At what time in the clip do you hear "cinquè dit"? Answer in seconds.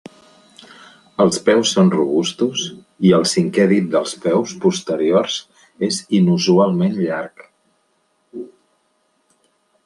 3.33-3.91